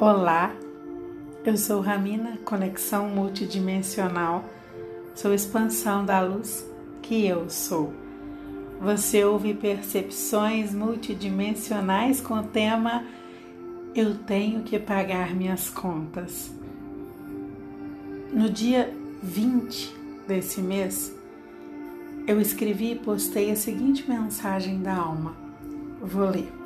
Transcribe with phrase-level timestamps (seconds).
[0.00, 0.56] Olá,
[1.44, 4.42] eu sou Ramina, conexão multidimensional,
[5.14, 6.66] sou expansão da luz
[7.02, 7.92] que eu sou.
[8.80, 13.04] Você ouve percepções multidimensionais com o tema
[13.94, 16.50] Eu tenho que pagar minhas contas.
[18.32, 18.90] No dia
[19.22, 19.94] 20
[20.26, 21.14] desse mês,
[22.26, 25.36] eu escrevi e postei a seguinte mensagem da alma.
[26.00, 26.59] Vou ler.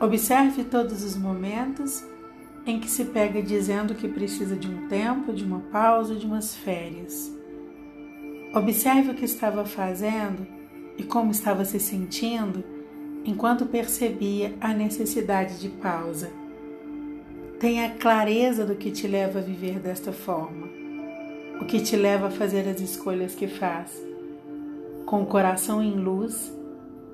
[0.00, 2.04] Observe todos os momentos
[2.64, 6.54] em que se pega dizendo que precisa de um tempo, de uma pausa, de umas
[6.54, 7.32] férias.
[8.54, 10.46] Observe o que estava fazendo
[10.96, 12.62] e como estava se sentindo
[13.24, 16.30] enquanto percebia a necessidade de pausa.
[17.58, 20.68] Tenha clareza do que te leva a viver desta forma,
[21.60, 24.00] o que te leva a fazer as escolhas que faz.
[25.04, 26.52] Com o coração em luz,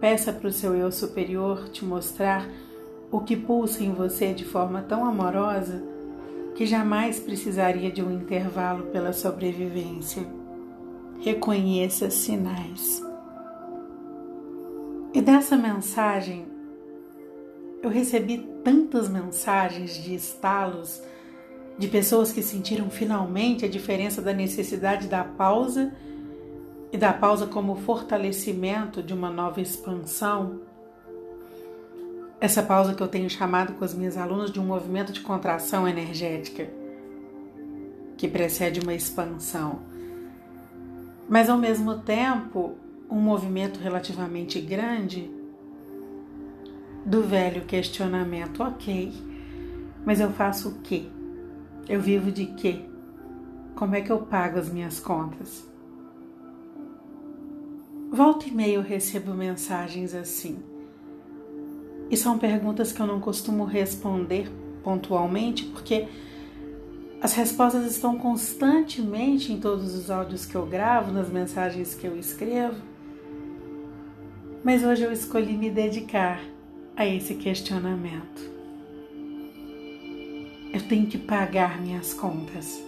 [0.00, 2.46] peça para o seu eu superior te mostrar
[3.14, 5.80] o que pulsa em você de forma tão amorosa
[6.56, 10.26] que jamais precisaria de um intervalo pela sobrevivência.
[11.20, 13.00] Reconheça sinais.
[15.12, 16.44] E dessa mensagem,
[17.84, 21.00] eu recebi tantas mensagens de estalos
[21.78, 25.94] de pessoas que sentiram finalmente a diferença da necessidade da pausa
[26.92, 30.73] e da pausa como fortalecimento de uma nova expansão
[32.44, 35.88] essa pausa que eu tenho chamado com as minhas alunas de um movimento de contração
[35.88, 36.68] energética
[38.18, 39.80] que precede uma expansão.
[41.26, 42.74] Mas ao mesmo tempo,
[43.08, 45.30] um movimento relativamente grande
[47.06, 49.14] do velho questionamento, OK,
[50.04, 51.06] mas eu faço o quê?
[51.88, 52.84] Eu vivo de quê?
[53.74, 55.66] Como é que eu pago as minhas contas?
[58.12, 60.73] Volta e meia eu recebo mensagens assim.
[62.10, 64.50] E são perguntas que eu não costumo responder
[64.82, 66.06] pontualmente, porque
[67.20, 72.18] as respostas estão constantemente em todos os áudios que eu gravo, nas mensagens que eu
[72.18, 72.76] escrevo.
[74.62, 76.40] Mas hoje eu escolhi me dedicar
[76.96, 78.52] a esse questionamento.
[80.72, 82.82] Eu tenho que pagar minhas contas.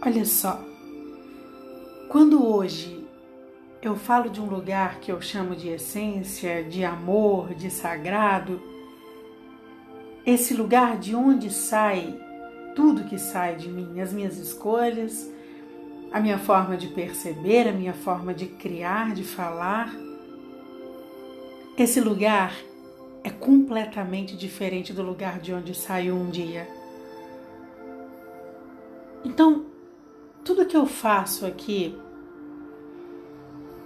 [0.00, 0.64] Olha só,
[2.08, 2.97] quando hoje
[3.80, 8.60] eu falo de um lugar que eu chamo de essência, de amor, de sagrado.
[10.26, 12.18] Esse lugar de onde sai
[12.74, 15.30] tudo que sai de mim, as minhas escolhas,
[16.12, 19.94] a minha forma de perceber, a minha forma de criar, de falar.
[21.76, 22.52] Esse lugar
[23.22, 26.68] é completamente diferente do lugar de onde saiu um dia.
[29.24, 29.66] Então,
[30.44, 31.96] tudo que eu faço aqui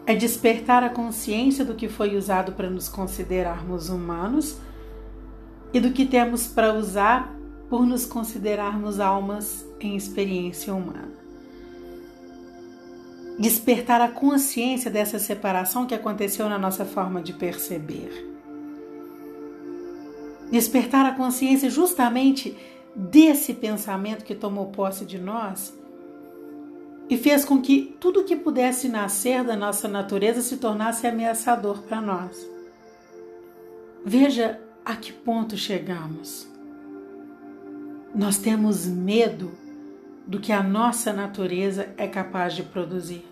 [0.06, 4.58] é despertar a consciência do que foi usado para nos considerarmos humanos
[5.72, 7.34] e do que temos para usar
[7.70, 11.12] por nos considerarmos almas em experiência humana.
[13.38, 18.28] Despertar a consciência dessa separação que aconteceu na nossa forma de perceber.
[20.50, 22.54] Despertar a consciência justamente
[22.94, 25.72] desse pensamento que tomou posse de nós
[27.12, 32.00] e fez com que tudo que pudesse nascer da nossa natureza se tornasse ameaçador para
[32.00, 32.42] nós.
[34.02, 36.48] Veja a que ponto chegamos.
[38.14, 39.52] Nós temos medo
[40.26, 43.26] do que a nossa natureza é capaz de produzir.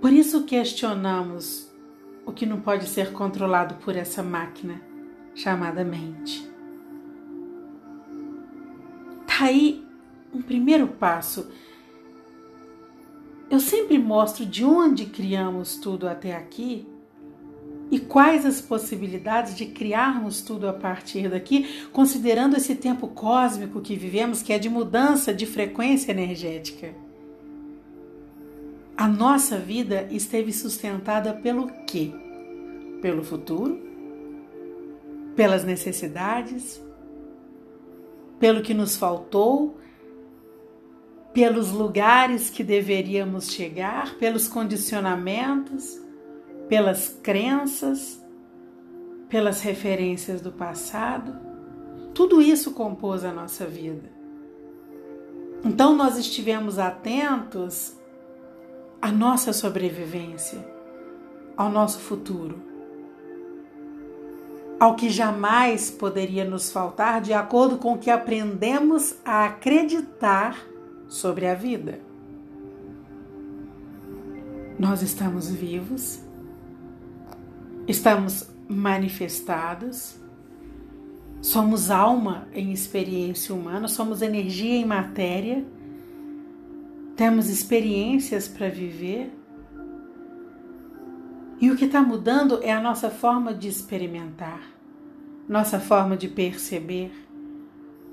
[0.00, 1.70] Por isso questionamos
[2.24, 4.80] o que não pode ser controlado por essa máquina
[5.34, 6.50] chamada mente.
[9.26, 9.89] Tá aí
[10.32, 11.50] um primeiro passo.
[13.50, 16.86] Eu sempre mostro de onde criamos tudo até aqui
[17.90, 23.96] e quais as possibilidades de criarmos tudo a partir daqui, considerando esse tempo cósmico que
[23.96, 26.94] vivemos, que é de mudança de frequência energética.
[28.96, 32.12] A nossa vida esteve sustentada pelo quê?
[33.02, 33.80] Pelo futuro,
[35.34, 36.80] pelas necessidades,
[38.38, 39.78] pelo que nos faltou,
[41.32, 46.00] pelos lugares que deveríamos chegar, pelos condicionamentos,
[46.68, 48.20] pelas crenças,
[49.28, 51.38] pelas referências do passado.
[52.12, 54.10] Tudo isso compôs a nossa vida.
[55.64, 57.94] Então nós estivemos atentos
[59.00, 60.58] à nossa sobrevivência,
[61.56, 62.60] ao nosso futuro,
[64.80, 70.69] ao que jamais poderia nos faltar de acordo com o que aprendemos a acreditar
[71.10, 72.00] sobre a vida.
[74.78, 76.20] Nós estamos vivos,
[77.86, 80.18] estamos manifestados.
[81.42, 85.64] Somos alma em experiência humana, somos energia em matéria,
[87.16, 89.34] temos experiências para viver.
[91.58, 94.62] E o que está mudando é a nossa forma de experimentar,
[95.48, 97.10] nossa forma de perceber,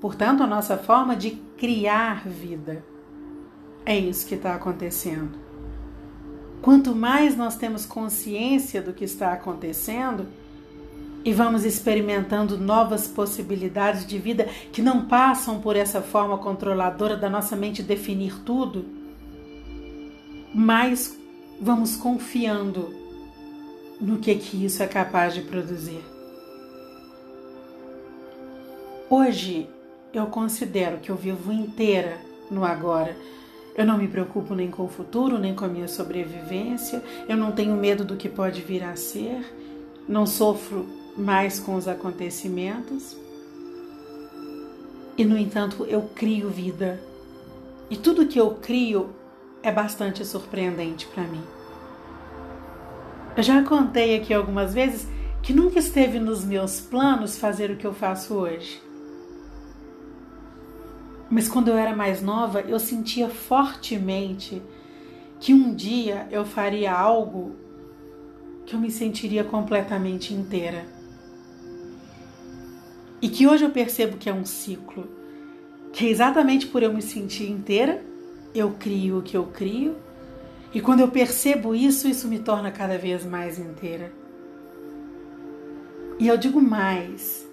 [0.00, 2.84] portanto, a nossa forma de criar vida.
[3.84, 5.38] É isso que está acontecendo.
[6.60, 10.26] Quanto mais nós temos consciência do que está acontecendo
[11.24, 17.30] e vamos experimentando novas possibilidades de vida que não passam por essa forma controladora da
[17.30, 18.84] nossa mente definir tudo,
[20.54, 21.18] mais
[21.60, 22.94] vamos confiando
[24.00, 26.02] no que que isso é capaz de produzir.
[29.10, 29.68] Hoje
[30.18, 32.18] eu considero que eu vivo inteira
[32.50, 33.16] no agora
[33.78, 37.00] eu não me preocupo nem com o futuro, nem com a minha sobrevivência.
[37.28, 39.54] Eu não tenho medo do que pode vir a ser.
[40.08, 40.84] Não sofro
[41.16, 43.16] mais com os acontecimentos.
[45.16, 47.00] E, no entanto, eu crio vida.
[47.88, 49.10] E tudo que eu crio
[49.62, 51.44] é bastante surpreendente para mim.
[53.36, 55.06] Eu já contei aqui algumas vezes
[55.40, 58.87] que nunca esteve nos meus planos fazer o que eu faço hoje.
[61.30, 64.62] Mas quando eu era mais nova, eu sentia fortemente
[65.38, 67.56] que um dia eu faria algo
[68.64, 70.84] que eu me sentiria completamente inteira.
[73.20, 75.08] E que hoje eu percebo que é um ciclo,
[75.92, 78.02] que é exatamente por eu me sentir inteira,
[78.54, 79.96] eu crio o que eu crio,
[80.72, 84.12] e quando eu percebo isso, isso me torna cada vez mais inteira.
[86.18, 87.46] E eu digo mais,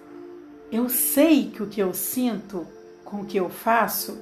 [0.72, 2.68] eu sei que o que eu sinto
[3.06, 4.20] com o que eu faço,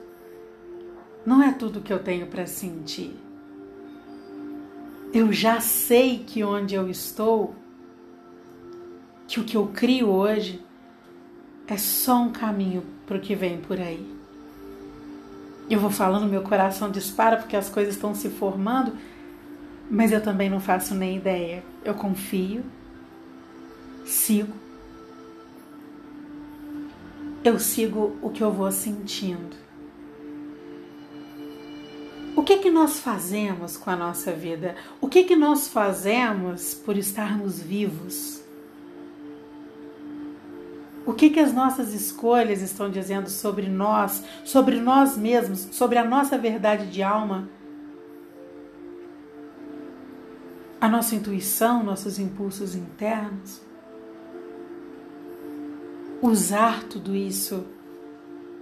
[1.25, 3.17] não é tudo que eu tenho para sentir.
[5.13, 7.55] Eu já sei que onde eu estou,
[9.27, 10.63] que o que eu crio hoje
[11.65, 14.05] é só um caminho para o que vem por aí.
[15.69, 18.97] Eu vou falando, meu coração dispara porque as coisas estão se formando,
[19.89, 21.63] mas eu também não faço nem ideia.
[21.85, 22.63] Eu confio,
[24.05, 24.62] sigo
[27.43, 29.55] eu sigo o que eu vou sentindo.
[32.35, 34.75] O que que nós fazemos com a nossa vida?
[34.99, 38.41] O que que nós fazemos por estarmos vivos?
[41.05, 46.03] O que que as nossas escolhas estão dizendo sobre nós, sobre nós mesmos, sobre a
[46.03, 47.49] nossa verdade de alma?
[50.79, 53.61] A nossa intuição, nossos impulsos internos?
[56.23, 57.65] Usar tudo isso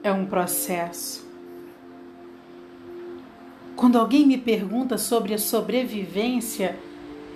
[0.01, 1.23] é um processo.
[3.75, 6.75] Quando alguém me pergunta sobre a sobrevivência,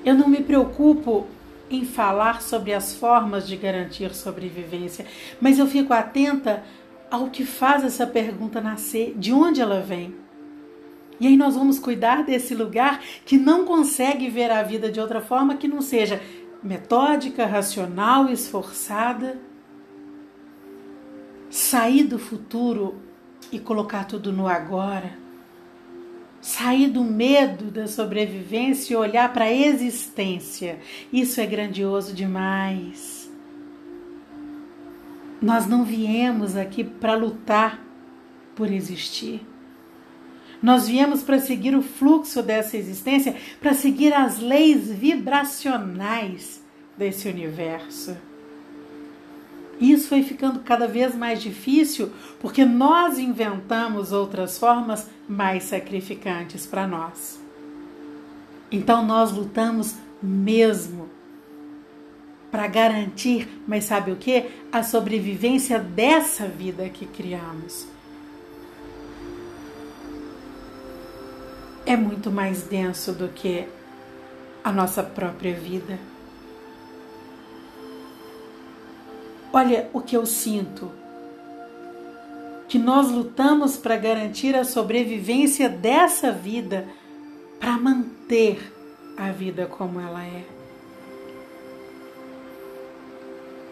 [0.04, 1.28] eu não me preocupo
[1.70, 5.06] em falar sobre as formas de garantir sobrevivência,
[5.40, 6.64] mas eu fico atenta
[7.12, 10.16] ao que faz essa pergunta nascer, de onde ela vem.
[11.20, 15.22] E aí nós vamos cuidar desse lugar que não consegue ver a vida de outra
[15.22, 16.20] forma que não seja
[16.64, 19.40] metódica, racional, esforçada
[21.56, 22.96] sair do futuro
[23.50, 25.18] e colocar tudo no agora.
[26.42, 30.80] Sair do medo da sobrevivência e olhar para a existência.
[31.14, 33.32] Isso é grandioso demais.
[35.42, 37.82] Nós não viemos aqui para lutar
[38.54, 39.42] por existir.
[40.62, 46.62] Nós viemos para seguir o fluxo dessa existência, para seguir as leis vibracionais
[46.98, 48.16] desse universo.
[49.80, 56.88] Isso foi ficando cada vez mais difícil porque nós inventamos outras formas mais sacrificantes para
[56.88, 57.40] nós.
[58.72, 61.10] Então nós lutamos mesmo
[62.50, 64.46] para garantir, mas sabe o que?
[64.72, 67.86] A sobrevivência dessa vida que criamos.
[71.86, 73.68] É muito mais denso do que
[74.64, 76.00] a nossa própria vida.
[79.56, 80.92] Olha o que eu sinto.
[82.68, 86.86] Que nós lutamos para garantir a sobrevivência dessa vida,
[87.58, 88.74] para manter
[89.16, 90.44] a vida como ela é.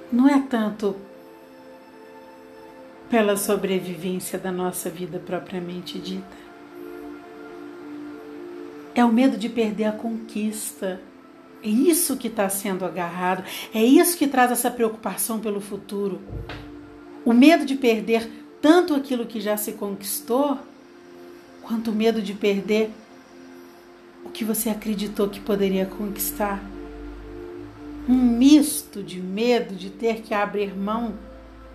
[0.09, 0.95] Não é tanto
[3.09, 6.37] pela sobrevivência da nossa vida propriamente dita.
[8.95, 11.01] É o medo de perder a conquista
[11.63, 13.43] é isso que está sendo agarrado,
[13.74, 16.20] é isso que traz essa preocupação pelo futuro.
[17.24, 18.29] O medo de perder
[18.62, 20.58] tanto aquilo que já se conquistou,
[21.62, 22.91] quanto o medo de perder
[24.25, 26.62] o que você acreditou que poderia conquistar.
[28.08, 31.13] um misto de medo de ter que abrir mão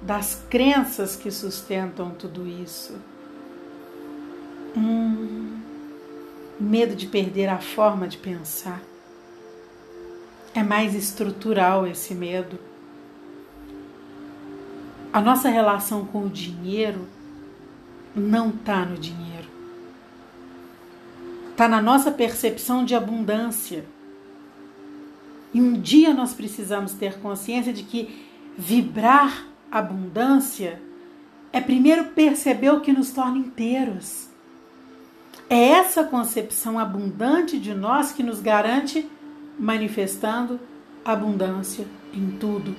[0.02, 2.94] das crenças que sustentam tudo isso.
[4.76, 5.58] Um
[6.60, 8.82] medo de perder a forma de pensar.
[10.54, 12.58] É mais estrutural esse medo.
[15.12, 17.06] A nossa relação com o dinheiro
[18.14, 19.48] não está no dinheiro.
[21.50, 23.84] Está na nossa percepção de abundância.
[25.52, 28.26] E um dia nós precisamos ter consciência de que
[28.56, 30.80] vibrar abundância
[31.52, 34.28] é primeiro perceber o que nos torna inteiros.
[35.48, 39.08] É essa concepção abundante de nós que nos garante
[39.58, 40.60] manifestando
[41.04, 42.74] abundância em tudo,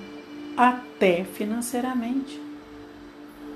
[0.56, 2.40] até financeiramente.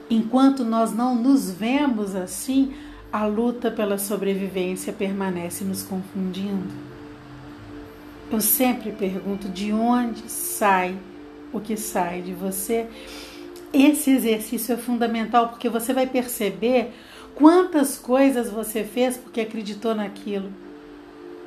[0.10, 2.74] Enquanto nós não nos vemos assim,
[3.12, 6.74] a luta pela sobrevivência permanece nos confundindo.
[8.32, 10.98] Eu sempre pergunto de onde sai
[11.52, 12.88] o que sai de você.
[13.72, 16.92] Esse exercício é fundamental porque você vai perceber
[17.36, 20.52] quantas coisas você fez porque acreditou naquilo.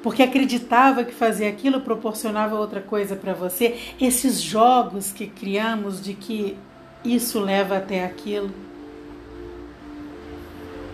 [0.02, 3.78] Porque acreditava que fazer aquilo proporcionava outra coisa para você.
[4.00, 6.56] Esses jogos que criamos de que
[7.04, 8.50] isso leva até aquilo.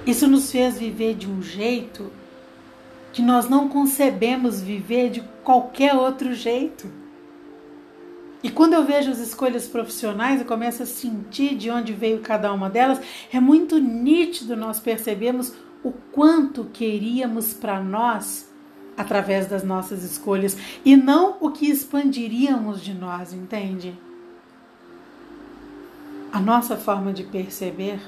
[0.07, 2.11] Isso nos fez viver de um jeito
[3.13, 6.91] que nós não concebemos viver de qualquer outro jeito.
[8.43, 12.53] E quando eu vejo as escolhas profissionais e começo a sentir de onde veio cada
[12.53, 13.01] uma delas,
[13.33, 15.55] é muito nítido nós percebemos
[15.85, 18.52] o quanto queríamos para nós
[18.97, 23.99] através das nossas escolhas e não o que expandiríamos de nós, entende?
[26.33, 28.01] A nossa forma de perceber,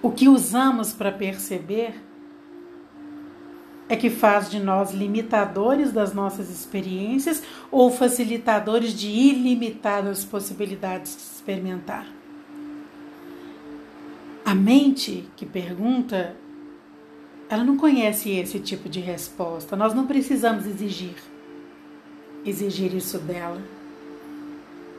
[0.00, 1.94] o que usamos para perceber,
[3.88, 11.22] é que faz de nós limitadores das nossas experiências ou facilitadores de ilimitadas possibilidades de
[11.22, 12.06] experimentar.
[14.44, 16.34] A mente que pergunta,
[17.52, 19.76] ela não conhece esse tipo de resposta.
[19.76, 21.14] Nós não precisamos exigir
[22.44, 23.60] exigir isso dela.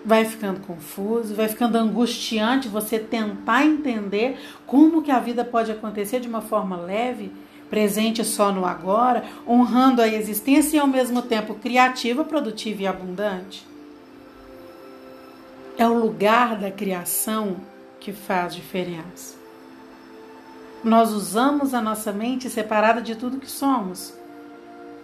[0.05, 6.19] Vai ficando confuso, vai ficando angustiante você tentar entender como que a vida pode acontecer
[6.19, 7.31] de uma forma leve
[7.71, 13.65] presente só no agora, honrando a existência e ao mesmo tempo criativa, produtiva e abundante.
[15.75, 17.57] É o lugar da criação
[17.99, 19.42] que faz diferença.
[20.83, 24.13] Nós usamos a nossa mente separada de tudo que somos.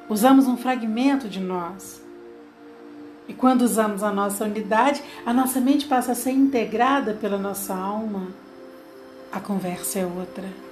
[0.10, 2.02] Usamos um fragmento de nós.
[3.28, 7.74] E quando usamos a nossa unidade, a nossa mente passa a ser integrada pela nossa
[7.74, 8.28] alma.
[9.32, 10.70] A conversa é outra.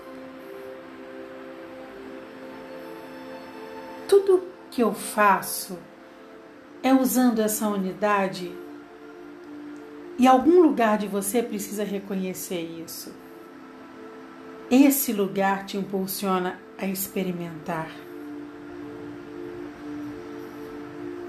[4.07, 5.77] tudo que eu faço
[6.81, 8.51] é usando essa unidade
[10.17, 13.13] e algum lugar de você precisa reconhecer isso.
[14.69, 17.89] Esse lugar te impulsiona a experimentar.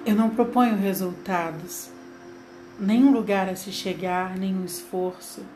[0.05, 1.89] Eu não proponho resultados,
[2.81, 5.47] nenhum lugar a se chegar, nenhum esforço.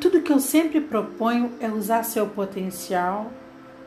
[0.00, 3.30] Tudo que eu sempre proponho é usar seu potencial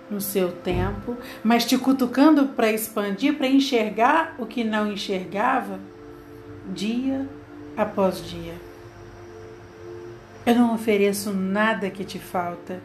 [0.09, 5.81] no seu tempo, mas te cutucando para expandir, para enxergar o que não enxergava
[6.73, 7.27] dia
[7.75, 8.68] após dia.
[10.45, 12.81] Eu não ofereço nada que te falta.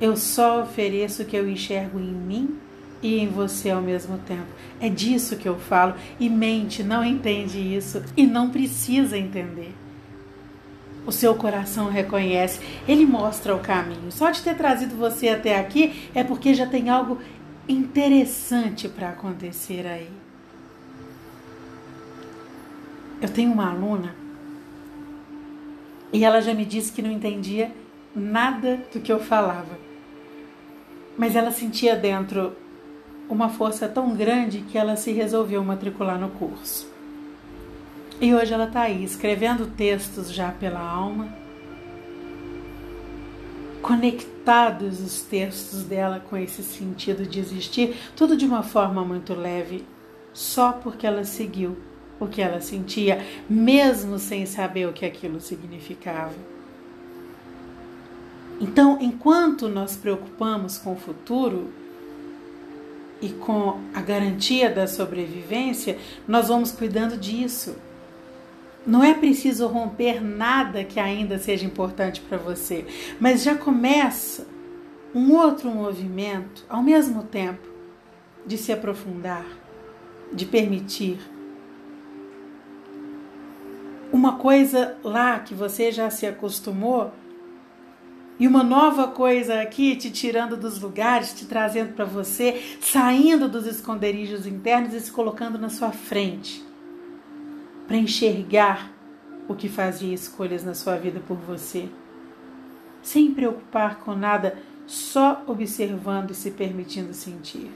[0.00, 2.58] Eu só ofereço o que eu enxergo em mim
[3.02, 4.46] e em você ao mesmo tempo.
[4.80, 9.74] É disso que eu falo e mente não entende isso e não precisa entender
[11.06, 14.10] o seu coração reconhece, ele mostra o caminho.
[14.10, 17.18] Só de ter trazido você até aqui é porque já tem algo
[17.68, 20.10] interessante para acontecer aí.
[23.22, 24.14] Eu tenho uma aluna
[26.12, 27.72] e ela já me disse que não entendia
[28.14, 29.78] nada do que eu falava.
[31.16, 32.54] Mas ela sentia dentro
[33.28, 36.88] uma força tão grande que ela se resolveu matricular no curso.
[38.20, 41.28] E hoje ela está aí escrevendo textos já pela alma,
[43.82, 49.84] conectados os textos dela com esse sentido de existir, tudo de uma forma muito leve,
[50.32, 51.76] só porque ela seguiu
[52.18, 56.34] o que ela sentia, mesmo sem saber o que aquilo significava.
[58.60, 61.70] Então, enquanto nós preocupamos com o futuro,
[63.20, 67.76] e com a garantia da sobrevivência, nós vamos cuidando disso.
[68.86, 72.84] Não é preciso romper nada que ainda seja importante para você,
[73.18, 74.46] mas já começa
[75.14, 77.66] um outro movimento ao mesmo tempo
[78.46, 79.46] de se aprofundar,
[80.32, 81.18] de permitir.
[84.16, 87.12] Uma coisa lá que você já se acostumou
[88.38, 93.66] e uma nova coisa aqui te tirando dos lugares, te trazendo para você, saindo dos
[93.66, 96.64] esconderijos internos e se colocando na sua frente
[97.86, 98.90] para enxergar
[99.46, 101.86] o que fazia escolhas na sua vida por você,
[103.02, 104.56] sem preocupar com nada,
[104.86, 107.70] só observando e se permitindo sentir.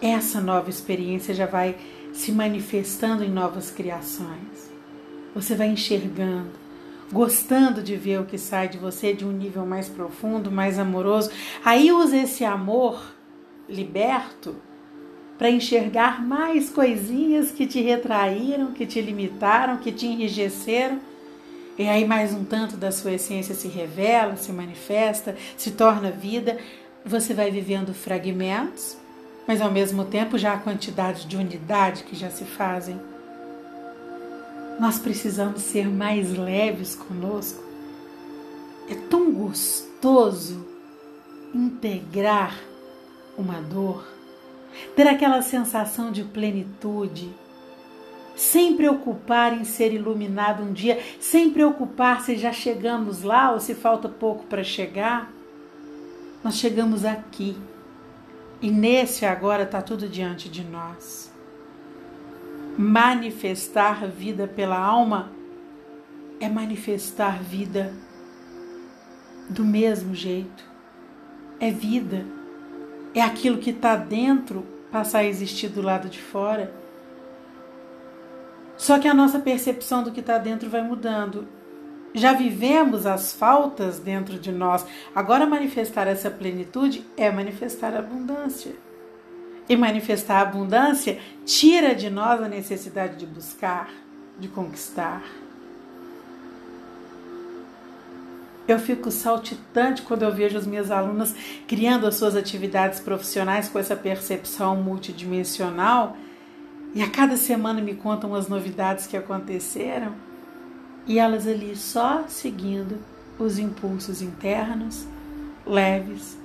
[0.00, 1.76] Essa nova experiência já vai
[2.14, 4.72] se manifestando em novas criações.
[5.34, 6.52] Você vai enxergando,
[7.12, 11.30] gostando de ver o que sai de você de um nível mais profundo, mais amoroso.
[11.64, 13.12] Aí usa esse amor
[13.68, 14.54] liberto
[15.36, 21.00] para enxergar mais coisinhas que te retraíram, que te limitaram, que te enrijeceram.
[21.76, 26.56] E aí mais um tanto da sua essência se revela, se manifesta, se torna vida.
[27.04, 28.96] Você vai vivendo fragmentos,
[29.46, 33.00] mas ao mesmo tempo já a quantidade de unidade que já se fazem.
[34.80, 37.62] Nós precisamos ser mais leves conosco.
[38.88, 40.66] É tão gostoso
[41.54, 42.58] integrar
[43.38, 44.14] uma dor
[44.94, 47.30] ter aquela sensação de plenitude,
[48.36, 53.74] sem preocupar em ser iluminado um dia, sem preocupar se já chegamos lá ou se
[53.74, 55.32] falta pouco para chegar.
[56.42, 57.56] Nós chegamos aqui
[58.60, 61.32] e nesse agora está tudo diante de nós.
[62.76, 65.30] Manifestar vida pela alma
[66.40, 67.92] é manifestar vida
[69.48, 70.64] do mesmo jeito.
[71.60, 72.26] É vida
[73.14, 76.74] é aquilo que está dentro passar a existir do lado de fora.
[78.76, 81.46] Só que a nossa percepção do que está dentro vai mudando.
[82.14, 84.86] Já vivemos as faltas dentro de nós.
[85.12, 88.72] Agora, manifestar essa plenitude é manifestar abundância.
[89.68, 93.90] E manifestar abundância tira de nós a necessidade de buscar,
[94.38, 95.24] de conquistar.
[98.68, 101.34] Eu fico saltitante quando eu vejo as minhas alunas
[101.66, 106.16] criando as suas atividades profissionais com essa percepção multidimensional
[106.94, 110.14] e a cada semana me contam as novidades que aconteceram
[111.06, 112.98] e elas ali só seguindo
[113.38, 115.06] os impulsos internos,
[115.66, 116.38] leves,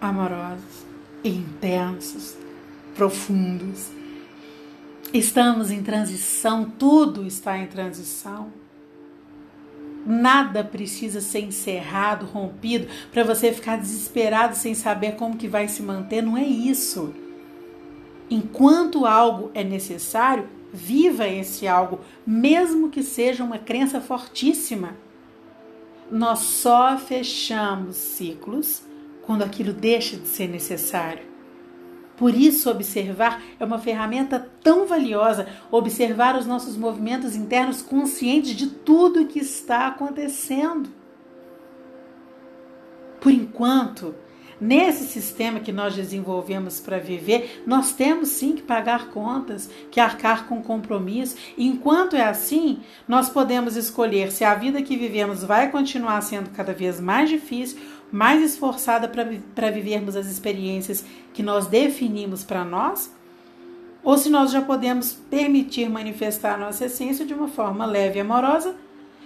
[0.00, 0.84] amorosos,
[1.24, 2.36] intensos,
[2.94, 3.88] profundos.
[5.12, 8.52] Estamos em transição, tudo está em transição.
[10.04, 15.82] Nada precisa ser encerrado, rompido, para você ficar desesperado sem saber como que vai se
[15.82, 16.22] manter.
[16.22, 17.14] Não é isso.
[18.28, 24.96] Enquanto algo é necessário, viva esse algo, mesmo que seja uma crença fortíssima.
[26.10, 28.82] Nós só fechamos ciclos
[29.22, 31.32] quando aquilo deixa de ser necessário.
[32.16, 35.48] Por isso, observar é uma ferramenta tão valiosa.
[35.70, 40.88] Observar os nossos movimentos internos conscientes de tudo que está acontecendo.
[43.20, 44.14] Por enquanto,
[44.62, 50.46] nesse sistema que nós desenvolvemos para viver, nós temos sim que pagar contas, que arcar
[50.46, 51.36] com compromisso.
[51.58, 56.72] Enquanto é assim, nós podemos escolher se a vida que vivemos vai continuar sendo cada
[56.72, 57.78] vez mais difícil
[58.12, 63.10] mais esforçada para vivermos as experiências que nós definimos para nós,
[64.04, 68.20] ou se nós já podemos permitir manifestar a nossa essência de uma forma leve e
[68.20, 68.76] amorosa,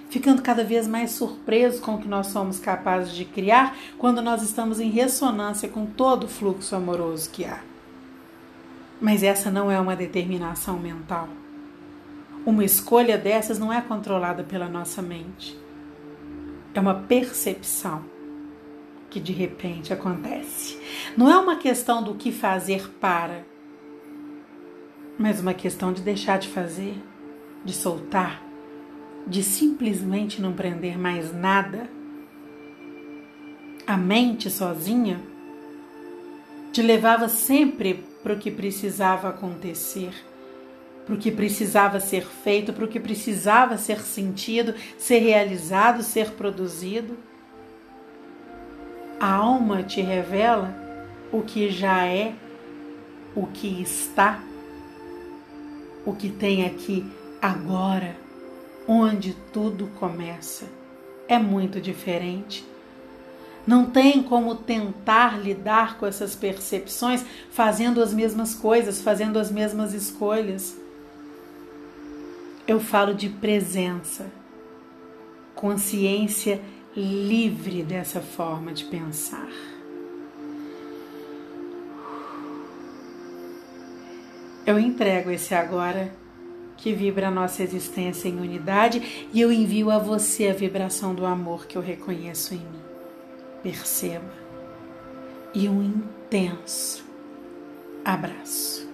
[0.08, 4.42] ficando cada vez mais surpresos com o que nós somos capazes de criar quando nós
[4.42, 7.60] estamos em ressonância com todo o fluxo amoroso que há.
[9.00, 11.28] Mas essa não é uma determinação mental.
[12.44, 15.58] Uma escolha dessas não é controlada pela nossa mente.
[16.72, 18.04] É uma percepção
[19.10, 20.78] que de repente acontece.
[21.16, 23.44] Não é uma questão do que fazer para,
[25.18, 27.02] mas uma questão de deixar de fazer,
[27.64, 28.45] de soltar,
[29.26, 31.88] de simplesmente não prender mais nada.
[33.86, 35.20] A mente sozinha
[36.72, 40.12] te levava sempre para o que precisava acontecer,
[41.04, 46.32] para o que precisava ser feito, para o que precisava ser sentido, ser realizado, ser
[46.32, 47.16] produzido.
[49.18, 50.74] A alma te revela
[51.32, 52.34] o que já é,
[53.34, 54.42] o que está,
[56.04, 57.06] o que tem aqui
[57.40, 58.25] agora,
[58.86, 60.66] onde tudo começa.
[61.28, 62.64] É muito diferente.
[63.66, 69.92] Não tem como tentar lidar com essas percepções fazendo as mesmas coisas, fazendo as mesmas
[69.92, 70.76] escolhas.
[72.66, 74.26] Eu falo de presença,
[75.54, 76.60] consciência
[76.94, 79.48] livre dessa forma de pensar.
[84.64, 86.12] Eu entrego esse agora
[86.76, 91.24] que vibra a nossa existência em unidade e eu envio a você a vibração do
[91.24, 92.82] amor que eu reconheço em mim.
[93.62, 94.32] Perceba.
[95.54, 97.04] E um intenso
[98.04, 98.85] abraço.